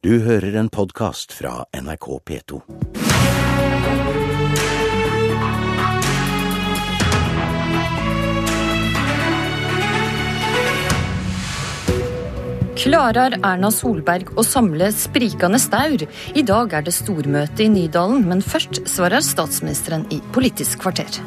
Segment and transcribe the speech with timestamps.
[0.00, 2.58] Du hører en podkast fra NRK P2.
[12.80, 16.06] Klarer Erna Solberg å samle sprikende staur?
[16.32, 21.20] I dag er det stormøte i Nydalen, men først svarer statsministeren i Politisk kvarter.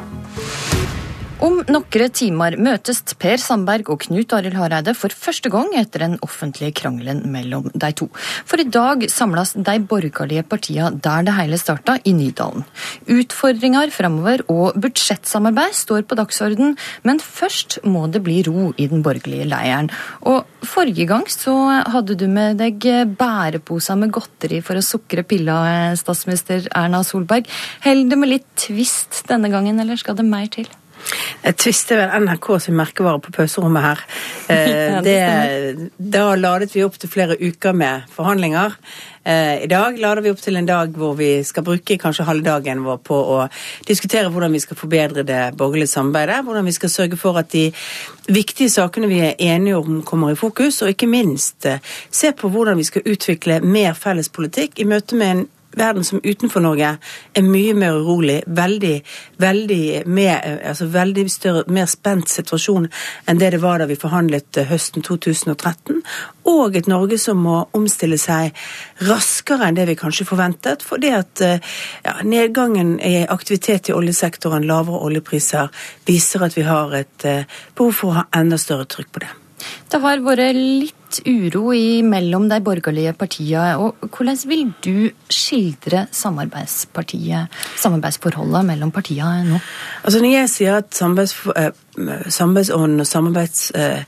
[1.43, 6.13] Om noen timer møtes Per Sandberg og Knut Arild Hareide for første gang etter den
[6.23, 8.05] offentlige krangelen mellom de to.
[8.47, 12.63] For i dag samles de borgerlige partiene der det hele starta, i Nydalen.
[13.11, 19.03] Utfordringer framover og budsjettsamarbeid står på dagsorden, men først må det bli ro i den
[19.03, 19.91] borgerlige leiren.
[20.23, 21.57] Og forrige gang så
[21.91, 22.87] hadde du med deg
[23.19, 27.51] bæreposer med godteri for å sukre pilla, statsminister Erna Solberg.
[27.83, 30.71] Holder det med litt tvist denne gangen, eller skal det mer til?
[31.43, 34.05] Jeg tvister vel NRK sin merkevare på pauserommet her.
[34.53, 38.75] Eh, det, da ladet vi opp til flere uker med forhandlinger.
[39.23, 42.43] Eh, I dag lader vi opp til en dag hvor vi skal bruke kanskje halve
[42.43, 43.37] dagen vår på å
[43.87, 46.41] diskutere hvordan vi skal forbedre det borgerlige samarbeidet.
[46.43, 47.69] Hvordan vi skal sørge for at de
[48.27, 50.81] viktige sakene vi er enige om, kommer i fokus.
[50.83, 51.79] Og ikke minst eh,
[52.11, 55.45] se på hvordan vi skal utvikle mer felles politikk i møte med en
[55.79, 56.95] verden som utenfor Norge
[57.33, 58.95] er mye mer urolig, veldig,
[59.41, 62.89] veldig, mer, altså veldig større, mer spent situasjon
[63.27, 66.01] enn det det var da vi forhandlet eh, høsten 2013.
[66.49, 68.55] Og et Norge som må omstille seg
[69.07, 70.83] raskere enn det vi kanskje forventet.
[70.85, 75.71] Fordi at eh, ja, nedgangen i aktivitet i oljesektoren, lavere oljepriser,
[76.07, 79.31] viser at vi har et eh, behov for å ha enda større trykk på det.
[79.89, 81.71] Det har vært litt uro
[82.03, 83.77] mellom de borgerlige partiene.
[83.77, 89.59] og Hvordan vil du skildre samarbeidsforholdet mellom partiene nå?
[90.03, 94.03] Altså Når jeg sier at samarbeidsånden og samarbeids eh,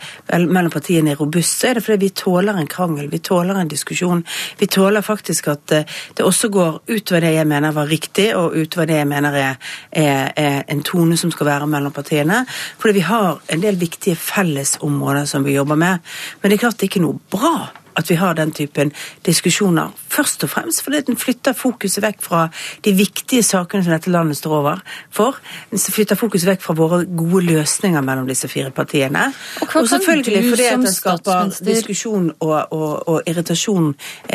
[0.48, 3.68] mellom partiene er robust, så er det fordi vi tåler en krangel, vi tåler en
[3.68, 4.26] diskusjon.
[4.60, 5.84] Vi tåler faktisk at eh,
[6.18, 9.56] det også går utover det jeg mener var riktig, og utover det jeg mener er,
[9.92, 12.46] er, er en tone som skal være mellom partiene.
[12.82, 15.98] Fordi vi har en del viktige fellesområder som vi jobber med.
[16.42, 17.56] Men det er klart det ikke noe bra
[17.96, 18.92] at vi har den typen
[19.26, 19.94] diskusjoner.
[20.12, 22.46] Først og fremst fordi den flytter fokuset vekk fra
[22.86, 24.82] de viktige sakene som dette landet står over
[25.14, 25.40] for.
[25.72, 29.28] Den flytter fokuset vekk fra våre gode løsninger mellom disse fire partiene.
[29.62, 33.94] Og, og selvfølgelig fordi at den skaper diskusjon og, og, og, irritasjon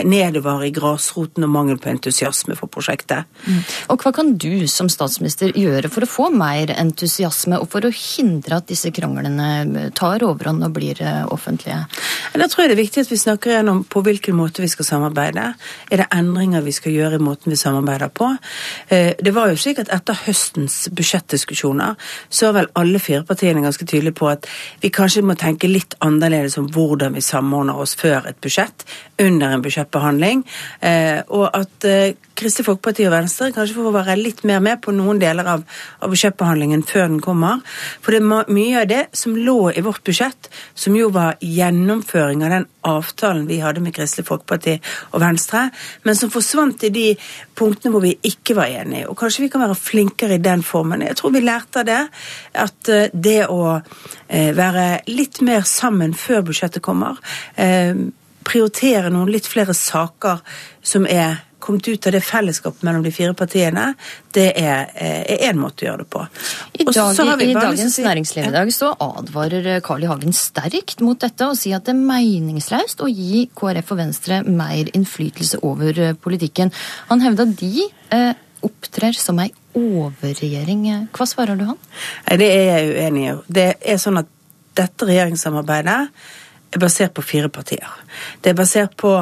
[0.09, 3.29] nedover i grasroten og mangel på entusiasme for prosjektet.
[3.47, 3.61] Mm.
[3.93, 7.93] Og hva kan du som statsminister gjøre for å få mer entusiasme, og for å
[7.95, 11.83] hindre at disse kranglene tar overhånd og blir eh, offentlige?
[12.35, 14.87] Da tror jeg det er viktig at vi snakker gjennom på hvilken måte vi skal
[14.89, 15.47] samarbeide.
[15.91, 18.31] Er det endringer vi skal gjøre i måten vi samarbeider på?
[18.89, 23.65] Eh, det var jo slik at etter høstens budsjettdiskusjoner så var vel alle fire partiene
[23.65, 24.49] ganske tydelige på at
[24.83, 28.87] vi kanskje må tenke litt annerledes om hvordan vi samordner oss før et budsjett,
[29.21, 30.45] under en budsjettbehandling,
[30.81, 34.81] eh, og at eh, Kristelig Folkeparti og Venstre kanskje for å være litt mer med
[34.81, 35.65] på noen deler av,
[36.01, 37.61] av budsjettbehandlingen før den kommer.
[38.01, 42.45] For det er mye av det som lå i vårt budsjett, som jo var gjennomføring
[42.47, 44.79] av den avtalen vi hadde med Kristelig Folkeparti
[45.11, 45.67] og Venstre,
[46.09, 47.05] men som forsvant i de
[47.61, 49.11] punktene hvor vi ikke var enige.
[49.11, 51.05] Og kanskje vi kan være flinkere i den formen.
[51.05, 52.01] Jeg tror vi lærte av det.
[52.65, 57.21] At eh, det å eh, være litt mer sammen før budsjettet kommer,
[57.61, 57.93] eh,
[58.49, 60.41] prioritere noen litt flere saker
[60.81, 63.93] som er kommet ut av det fellesskapet mellom de fire partiene,
[64.35, 64.91] det er
[65.51, 66.25] én måte å gjøre det på.
[66.79, 70.11] I, dag, i Dagens si, Næringsliv i dag så advarer Carl I.
[70.11, 74.43] Hagen sterkt mot dette og sier at det er meningsløst å gi KrF og Venstre
[74.47, 76.73] mer innflytelse over eh, politikken.
[77.11, 78.33] Han hevder de eh,
[78.67, 80.87] opptrer som ei overregjering.
[81.15, 81.81] Hva svarer du han?
[82.27, 83.35] Det er jeg uenig i.
[83.61, 84.31] Det er sånn at
[84.79, 85.99] dette regjeringssamarbeidet
[86.71, 87.87] er basert på fire partier.
[88.43, 89.15] Det er basert på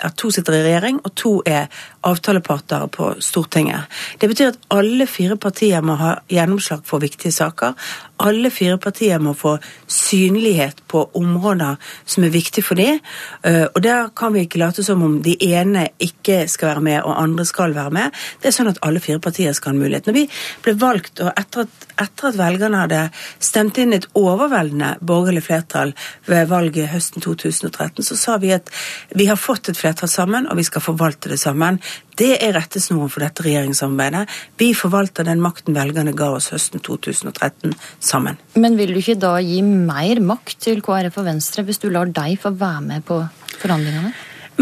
[0.00, 1.66] at to sitter i regjering, og to er
[2.06, 3.90] avtaleparter på Stortinget.
[4.18, 7.74] Det betyr at alle fire partier må ha gjennomslag for viktige saker.
[8.22, 9.56] Alle fire partier må få
[9.90, 11.76] synlighet på områder
[12.08, 13.00] som er viktige for dem.
[13.42, 17.00] Eh, og der kan vi ikke late som om de ene ikke skal være med,
[17.02, 18.22] og andre skal være med.
[18.42, 20.06] Det er sånn at alle fire partier skal ha en mulighet.
[20.08, 20.24] Når vi
[20.64, 23.02] ble valgt, og etter at, etter at velgerne hadde
[23.42, 25.92] stemt inn et overveldende borgerlig flertall
[26.30, 28.72] ved valget høsten 2013, så sa vi at
[29.16, 31.80] vi har fått et flertall sammen, og vi skal forvalte det sammen.
[32.16, 34.24] Det er rettesnoren for dette regjeringssamarbeidet.
[34.60, 38.38] Vi forvalter den makten velgerne ga oss høsten 2013 sammen.
[38.56, 42.08] Men vil du ikke da gi mer makt til KrF og Venstre hvis du lar
[42.08, 43.20] deg få være med på
[43.60, 44.14] forhandlingene?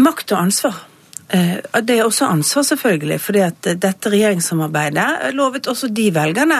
[0.03, 0.83] Makt og ansvar.
[1.31, 6.59] Eh, det er også ansvar, selvfølgelig, fordi at dette regjeringssamarbeidet lovet også de velgerne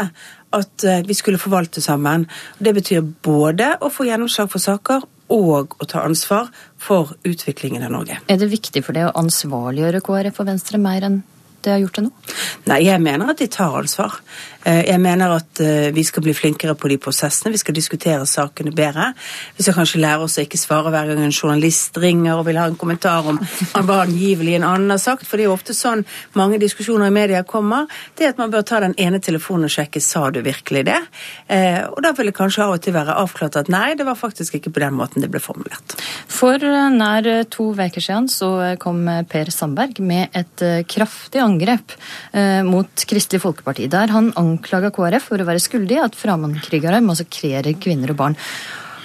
[0.56, 2.26] at eh, vi skulle forvalte sammen.
[2.58, 7.94] Det betyr både å få gjennomslag for saker og å ta ansvar for utviklingen av
[7.96, 8.20] Norge.
[8.30, 11.24] Er det viktig for det å ansvarliggjøre KrF og Venstre mer enn
[11.66, 12.12] det har gjort det nå?
[12.70, 14.22] Nei, jeg mener at de tar ansvar.
[14.66, 18.26] Eh, jeg mener at eh, vi skal bli flinkere på de prosessene, vi skal diskutere
[18.30, 19.12] sakene bedre.
[19.58, 22.58] Vi skal kanskje lære oss å ikke svare hver gang en journalist ringer og vil
[22.58, 23.38] ha en kommentar om
[23.86, 26.02] hva angivelig en annen har sagt, for det er jo ofte sånn
[26.34, 27.86] mange diskusjoner i media kommer.
[28.18, 30.98] Det at man bør ta den ene telefonen og sjekke sa du virkelig det.
[31.46, 34.18] Eh, og da vil det kanskje av og til være avklart at nei, det var
[34.18, 35.98] faktisk ikke på den måten det ble formulert.
[36.32, 36.58] For
[36.96, 38.50] nær to uker siden så
[38.82, 41.55] kom Per Sandberg med et kraftig angrep
[42.66, 47.04] mot Kristelig Folkeparti, der han angrep anklaga KrF for å være skyldig i at fremmedkrigere
[47.06, 48.38] massakrerer kvinner og barn.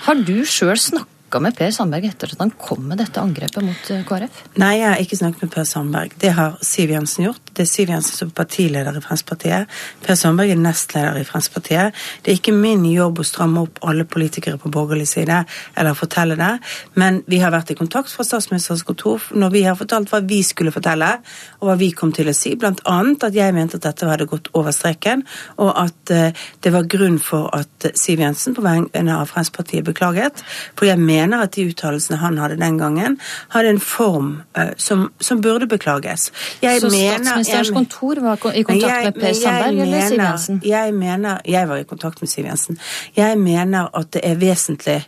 [0.07, 3.63] Har du sjøl snakka snakka med Per Sandberg etter at han kom med dette angrepet
[3.63, 4.39] mot eh, KrF?
[4.59, 6.15] Nei, jeg har ikke snakket med Per Sandberg.
[6.19, 7.53] Det har Siv Jensen gjort.
[7.55, 9.71] Det er Siv Jensen som er partileder i Fremskrittspartiet.
[10.03, 11.95] Per Sandberg er nestleder i Fremskrittspartiet.
[12.25, 15.37] Det er ikke min jobb å stramme opp alle politikere på borgerlig side
[15.79, 16.51] eller fortelle det,
[16.99, 20.41] men vi har vært i kontakt fra statsministerens kontor når vi har fortalt hva vi
[20.43, 21.13] skulle fortelle,
[21.61, 24.27] og hva vi kom til å si, blant annet at jeg mente at dette hadde
[24.31, 25.23] gått over streken,
[25.63, 30.43] og at uh, det var grunn for at Siv Jensen på vegne av Fremskrittspartiet beklaget.
[30.75, 33.19] For jeg mener mener at de uttalelsene han hadde den gangen,
[33.55, 36.31] hadde en form uh, som, som, burde beklages.
[36.63, 40.23] Jeg Så mener, statsministerens jeg, kontor var i kontakt jeg, med Per Sandberg eller Siv
[40.25, 40.63] Jensen?
[40.65, 42.79] Jeg mener, jeg var i kontakt med Siv Jensen.
[43.17, 45.01] Jeg mener at det er vesentlig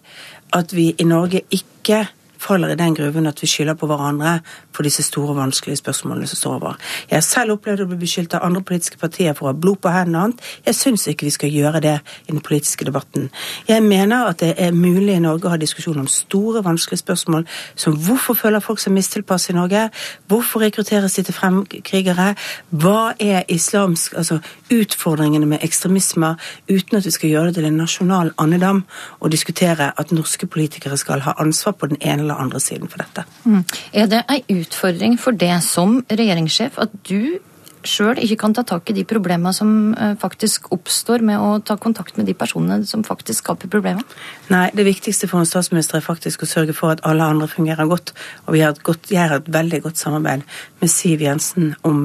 [0.53, 2.05] at vi i Norge ikke
[2.43, 4.39] faller i den gruven at vi skylder på hverandre
[4.75, 6.79] for disse store, vanskelige spørsmålene som står over.
[7.11, 9.83] Jeg har selv opplevd å bli beskyldt av andre politiske partier for å ha blod
[9.83, 10.45] på hendene og annet.
[10.67, 11.97] Jeg syns ikke vi skal gjøre det
[12.27, 13.31] i den politiske debatten.
[13.69, 17.47] Jeg mener at det er mulig i Norge å ha diskusjon om store, vanskelige spørsmål
[17.75, 19.89] som hvorfor føler folk seg mistilpass i Norge,
[20.31, 22.33] hvorfor rekrutteres de til fremkrigere,
[22.71, 24.41] hva er islamsk, altså
[24.73, 26.35] utfordringene med ekstremisme,
[26.71, 28.85] uten at vi skal gjøre det til en nasjonal andedam
[29.21, 33.03] og diskutere at norske politikere skal ha ansvar på den ene eller andre siden for
[33.03, 33.25] dette.
[33.45, 33.65] Mm.
[33.93, 37.41] Er det ei utfordring for det som regjeringssjef at du
[37.89, 41.77] sjøl ikke kan ta tak i de problemene som eh, faktisk oppstår med å ta
[41.81, 44.07] kontakt med de personene som faktisk skaper problemer?
[44.53, 47.91] Nei, det viktigste for en statsminister er faktisk å sørge for at alle andre fungerer
[47.91, 48.15] godt.
[48.47, 50.47] Og har godt, jeg har et veldig godt samarbeid
[50.83, 52.05] med Siv Jensen om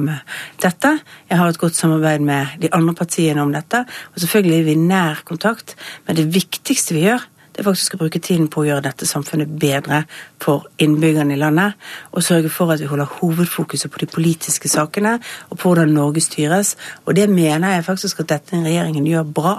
[0.62, 0.94] dette.
[1.30, 3.84] Jeg har et godt samarbeid med de andre partiene om dette.
[4.14, 5.76] Og selvfølgelig er vi i nær kontakt.
[6.06, 7.26] Men det viktigste vi gjør,
[7.58, 10.04] det er faktisk å bruke tiden på å gjøre dette samfunnet bedre
[10.38, 11.74] for innbyggerne i landet.
[12.14, 15.16] Og sørge for at vi holder hovedfokuset på de politiske sakene
[15.48, 16.76] og på hvordan Norge styres.
[17.02, 19.54] Og det mener jeg faktisk at dette regjeringen gjør bra.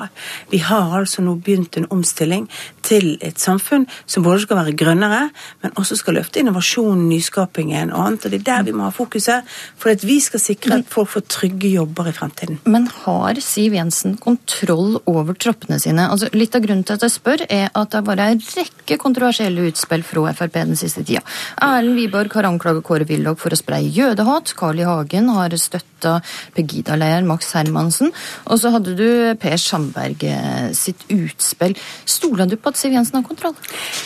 [0.47, 2.45] Vi har altså nå begynt en omstilling
[2.87, 5.25] til et samfunn som både skal være grønnere,
[5.59, 8.29] men også skal løfte innovasjonen, nyskapingen og annet.
[8.29, 9.43] Og det er der vi må ha fokuset,
[9.75, 12.61] for at vi skal sikre at folk får trygge jobber i fremtiden.
[12.63, 16.07] Men har Siv Jensen kontroll over troppene sine?
[16.07, 18.41] Altså, litt av grunnen til at jeg spør, er at at det har vært en
[18.59, 21.23] rekke kontroversielle utspill fra Frp den siste tida.
[21.63, 24.53] Erlend Wiborg har anklaget Kåre Willoch for å spre jødehat.
[24.59, 24.85] Carl I.
[24.85, 26.19] Hagen har støtta
[26.55, 28.13] Pegida-leiren Max Hermansen.
[28.49, 29.07] Og så hadde du
[29.41, 31.75] Per Sandberg eh, sitt utspill.
[32.05, 33.55] Stoler du på at Siv Jensen har kontroll?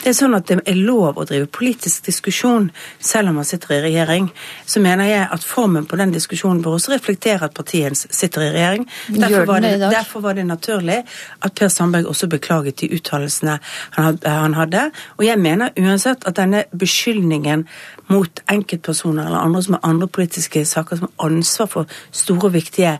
[0.04, 2.70] Det er sånn at det er lov å drive politisk diskusjon
[3.04, 4.30] selv om man sitter i regjering.
[4.66, 8.52] Så mener jeg at formen på den diskusjonen bør også reflektere at partiet sitter i
[8.56, 8.88] regjering.
[9.12, 11.02] Derfor var, det, derfor var det naturlig
[11.44, 13.60] at Per Sandberg også beklaget de uttalelsene
[13.96, 14.90] han hadde.
[15.18, 17.68] Og jeg mener uansett at denne beskyldningen
[18.12, 22.53] mot enkeltpersoner eller andre som har andre politiske saker som har ansvar for store og
[22.53, 22.98] viktige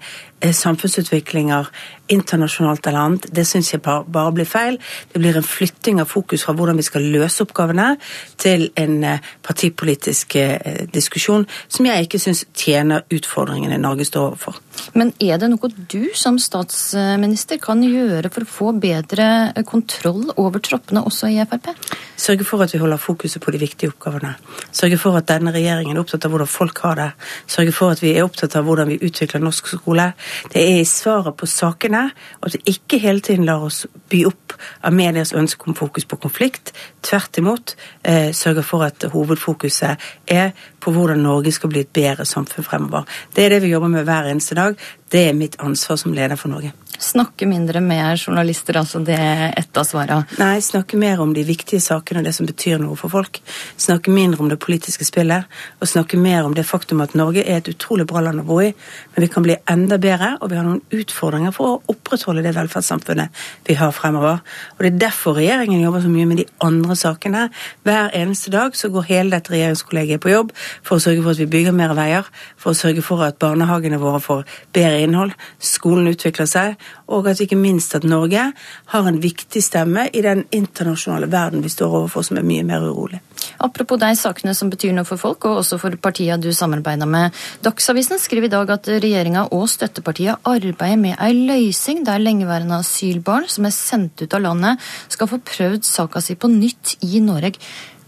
[0.52, 1.70] samfunnsutviklinger
[2.12, 4.78] internasjonalt eller annet, det syns jeg bare blir feil.
[5.14, 7.94] Det blir en flytting av fokus fra hvordan vi skal løse oppgavene,
[8.38, 14.60] til en eh, partipolitisk eh, diskusjon som jeg ikke syns tjener utfordringene Norge står overfor.
[14.98, 20.64] Men er det noe du som statsminister kan gjøre for å få bedre kontroll over
[20.64, 21.72] troppene også i Frp?
[22.20, 24.34] Sørge for at vi holder fokuset på de viktige oppgavene.
[24.76, 27.10] Sørge for at denne regjeringen er opptatt av hvordan folk har det.
[27.48, 30.12] Sørge for at vi er opptatt av hvordan vi utvikler norsk skole.
[30.54, 32.04] Det er i svaret på sakene,
[32.42, 36.06] og at vi ikke hele tiden lar oss by opp av medias ønske om fokus
[36.06, 36.74] på konflikt.
[37.04, 39.98] Tvert imot eh, sørger for at hovedfokuset
[40.28, 43.08] er på hvordan Norge skal bli et bedre samfunn fremover.
[43.36, 44.78] Det er det vi jobber med hver eneste dag.
[45.12, 46.74] Det er mitt ansvar som leder for Norge.
[47.00, 49.18] Snakke mindre med journalister, altså det
[49.58, 50.28] ett av svarene?
[50.38, 53.40] Nei, snakke mer om de viktige sakene og det som betyr noe for folk.
[53.82, 55.50] Snakke mindre om det politiske spillet,
[55.82, 58.60] og snakke mer om det faktum at Norge er et utrolig bra land å bo
[58.62, 58.70] i,
[59.16, 62.54] men vi kan bli enda bedre, og vi har noen utfordringer for å opprettholde det
[62.60, 64.44] velferdssamfunnet vi har fremover.
[64.78, 67.48] Og Det er derfor regjeringen jobber så mye med de andre sakene.
[67.84, 71.42] Hver eneste dag så går hele dette regjeringskollegiet på jobb for å sørge for at
[71.42, 74.46] vi bygger mer veier, for å sørge for at barnehagene våre får
[74.76, 78.50] bedre innhold, skolen utvikler seg, og at ikke minst at Norge
[78.94, 82.86] har en viktig stemme i den internasjonale verden vi står overfor, som er mye mer
[82.86, 83.22] urolig.
[83.63, 87.34] Apropos de sakene som betyr noe for folk, og også for partiene du samarbeider med.
[87.66, 93.50] Dagsavisen skriver i dag at regjeringa og støttepartiene arbeider med ei løysing der lengeværende asylbarn
[93.52, 97.60] som er sendt ut av landet, skal få prøvd saka si på nytt i Norge.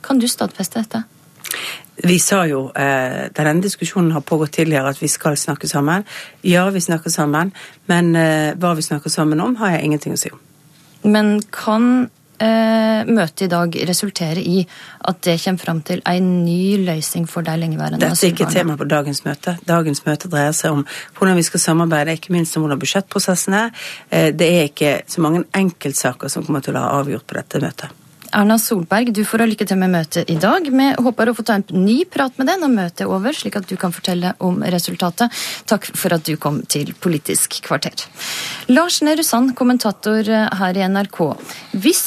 [0.06, 1.06] Kan du stadfeste dette?
[2.04, 6.04] Vi sa jo eh, denne diskusjonen har pågått tidligere, at vi skal snakke sammen.
[6.44, 7.54] Ja, vi snakker sammen,
[7.92, 10.42] men eh, hva vi snakker sammen om, har jeg ingenting å si om.
[11.06, 12.10] Men kan
[12.42, 14.62] eh, møtet i dag resultere i
[15.08, 18.78] at det kommer fram til en ny løsning for de lengeværende Dette er ikke tema
[18.80, 19.58] på dagens møte.
[19.68, 20.86] Dagens møte dreier seg om
[21.18, 23.86] hvordan vi skal samarbeide, ikke minst om hvordan budsjettprosessen er.
[24.10, 27.64] Eh, det er ikke så mange enkeltsaker som kommer til å være avgjort på dette
[27.64, 28.02] møtet.
[28.36, 30.66] Erna Solberg, du får lykke til med møtet i dag.
[30.68, 33.56] Vi håper å få ta en ny prat med deg når møtet er over, slik
[33.56, 35.32] at du kan fortelle om resultatet.
[35.72, 37.96] Takk for at du kom til Politisk kvarter.
[38.68, 41.22] Lars Nehru Sand, kommentator her i NRK.
[41.80, 42.04] Hvis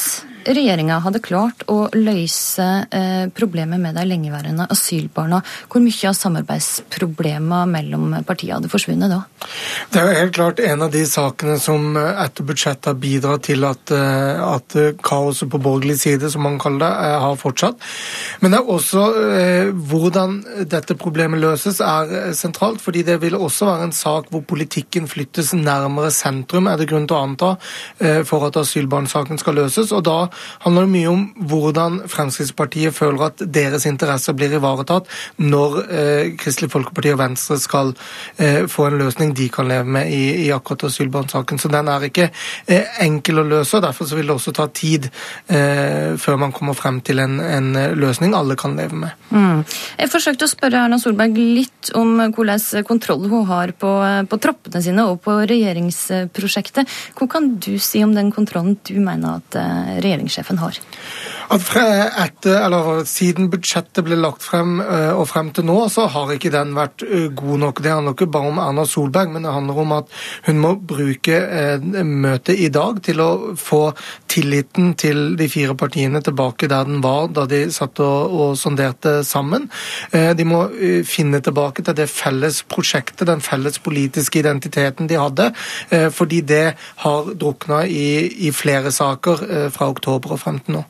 [0.54, 7.60] regjeringa hadde klart å løse eh, problemet med de lengeværende asylbarna, hvor mye av samarbeidsproblemene
[7.72, 9.20] mellom partiene hadde forsvunnet da?
[9.92, 13.66] Det er helt klart en av de sakene som eh, etter budsjettet har bidratt til
[13.68, 17.80] at, eh, at kaoset på borgerlig side, som man kaller det, har fortsatt.
[18.40, 19.04] Men det er også
[19.90, 20.36] hvordan
[20.70, 22.80] dette problemet løses, er sentralt.
[22.80, 27.08] fordi det vil også være en sak hvor politikken flyttes nærmere sentrum, er det grunn
[27.08, 27.50] til å anta,
[28.28, 29.92] for at asylbarnsaken skal løses.
[29.92, 30.18] og Da
[30.64, 35.08] handler det mye om hvordan Fremskrittspartiet føler at deres interesser blir ivaretatt
[35.42, 37.92] når eh, Kristelig Folkeparti og Venstre skal
[38.36, 41.60] eh, få en løsning de kan leve med i, i akkurat asylbarnsaken.
[41.60, 42.28] Så den er ikke
[42.66, 46.76] eh, enkel å løse, og derfor vil det også ta tid eh, før man kommer
[46.78, 49.26] frem til en, en løsning alle kan leve med.
[49.30, 49.64] Mm.
[49.98, 53.90] Jeg forsøkte å spørre Erna Solberg litt om hvordan kontroll hun har på,
[54.30, 56.88] på troppene sine og på regjeringsprosjektet.
[57.18, 59.98] Hva kan du si om den kontrollen du mener at eh,
[60.28, 60.78] regjeringssjefen har?
[61.48, 66.50] Etter, eller Siden budsjettet ble lagt frem eh, og frem til nå, så har ikke
[66.52, 67.80] den vært eh, god nok.
[67.80, 70.12] Det handler ikke bare om Erna Solberg, men det handler om at
[70.44, 71.38] hun må bruke
[72.04, 73.80] møtet i dag til å få
[74.28, 79.22] tilliten til de fire partiene tilbake der den var da de satt og, og sonderte
[79.24, 79.68] sammen.
[80.12, 80.60] De må
[81.08, 85.50] finne tilbake til det felles prosjektet, den felles politiske identiteten de hadde,
[86.14, 86.66] fordi det
[87.04, 90.86] har drukna i, i flere saker fra oktober og frem til nå.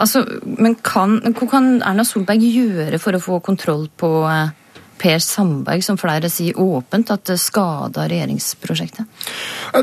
[0.00, 4.52] Altså, men kan, Hva kan Erna Solberg gjøre for å få kontroll på eh,
[5.00, 9.08] Per Sandberg, som flere sier åpent at det skader regjeringsprosjektet?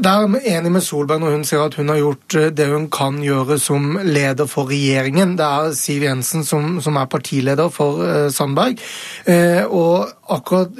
[0.03, 2.85] Der er enig med Solberg når hun sier at hun har gjort eh, det hun
[2.93, 5.33] kan gjøre som leder for regjeringen.
[5.39, 8.77] Det er Siv Jensen som, som er partileder for uh, Sandberg.
[9.25, 10.73] Uh, og akkurat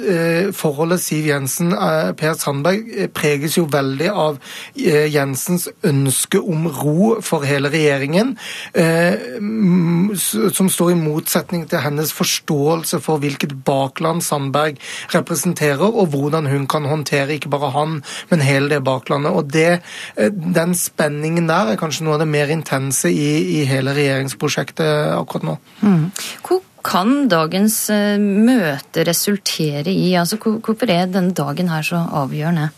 [0.52, 4.36] forholdet Siv Jensen-Per Sandberg preges jo veldig av
[4.76, 8.34] Jensens ønske om ro for hele regjeringen,
[10.20, 14.78] som står i motsetning til hennes forståelse for hvilket bakland Sandberg
[15.14, 17.98] representerer, og hvordan hun kan håndtere ikke bare han,
[18.30, 19.32] men hele det baklandet.
[19.32, 19.80] Og det,
[20.16, 25.14] eh, Den spenningen der er kanskje noe av det mer intense i, i hele regjeringsprosjektet
[25.18, 25.58] akkurat nå.
[25.82, 26.10] Mm.
[26.46, 30.12] Hvor kan dagens eh, møte resultere i?
[30.18, 32.70] Altså, hvorfor er denne dagen her så avgjørende?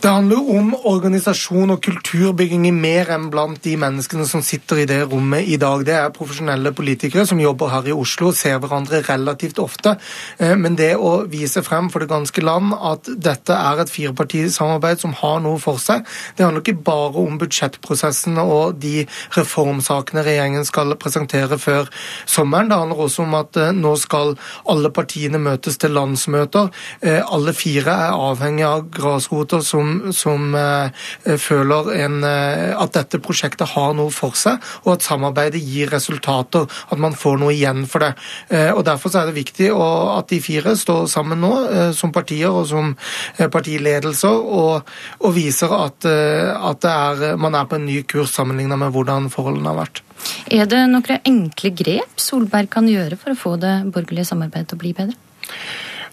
[0.00, 4.86] Det handler om organisasjon og kulturbygging i mer enn blant de menneskene som sitter i
[4.88, 5.82] det rommet i dag.
[5.84, 9.98] Det er profesjonelle politikere som jobber her i Oslo, ser hverandre relativt ofte.
[10.40, 15.02] Eh, men det å vise frem for det ganske land at dette er et firepartisamarbeid
[15.02, 19.04] som har noe for seg, det handler ikke bare om budsjettprosessen og de
[19.36, 21.92] reformsakene regjeringen skal presentere før
[22.24, 22.72] sommeren.
[22.72, 24.32] Det handler også om at eh, nå skal
[24.64, 26.72] alle partiene møtes til landsmøter.
[27.04, 30.90] Eh, alle fire er avhengig av grasroter som som, eh,
[31.40, 36.68] føler en, eh, at dette prosjektet har noe for seg, og at samarbeidet gir resultater.
[36.90, 38.14] At man får noe igjen for det.
[38.50, 42.66] Eh, og Derfor er det viktig at de fire står sammen nå som partier og
[42.66, 42.96] som
[43.38, 44.82] partiledelser og,
[45.20, 49.70] og viser at, at er, man er på en ny kurs sammenlignet med hvordan forholdene
[49.70, 50.02] har vært.
[50.50, 54.80] Er det noen enkle grep Solberg kan gjøre for å få det borgerlige samarbeidet til
[54.80, 55.16] å bli bedre?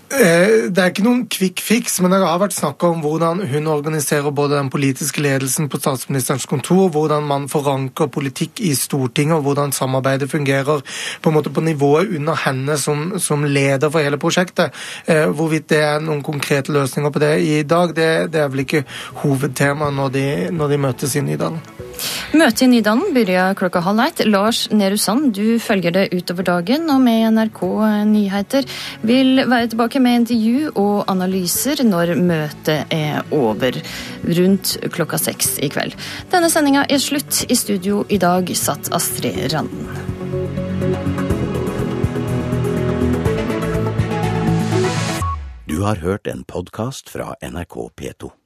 [0.07, 3.65] Eh, det er ikke noen quick fix, men det har vært snakk om hvordan hun
[3.67, 9.43] organiserer både den politiske ledelsen på statsministerens kontor, hvordan man forankrer politikk i Stortinget, og
[9.49, 10.79] hvordan samarbeidet fungerer
[11.21, 14.71] på en måte på nivået under henne som, som leder for hele prosjektet.
[15.11, 18.63] Eh, hvorvidt det er noen konkrete løsninger på det i dag, det, det er vel
[18.63, 18.85] ikke
[19.25, 21.59] hovedtema når de, når de møtes i Nydalen.
[22.35, 24.19] Møtet i Nydalen begynner klokka halv ett.
[24.27, 27.61] Lars Nehru Sand, du følger det utover dagen, og med NRK
[28.09, 28.67] Nyheter
[29.07, 33.79] vil være tilbake med intervju og analyser når møtet er over,
[34.39, 35.95] rundt klokka seks i kveld.
[36.33, 37.45] Denne sendinga er slutt.
[37.47, 39.87] I studio i dag satt Astrid Randen.
[45.67, 48.36] Du har hørt en podkast fra NRK P2.